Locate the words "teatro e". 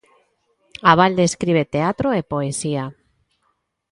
1.75-2.21